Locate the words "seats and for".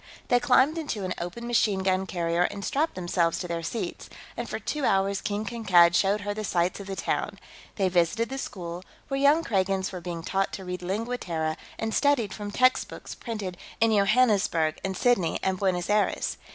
3.61-4.57